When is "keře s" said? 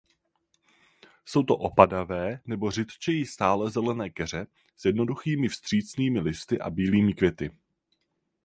4.09-4.85